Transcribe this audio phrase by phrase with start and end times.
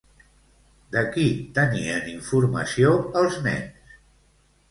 [0.95, 1.25] De qui
[1.59, 3.93] tenien informació els nens?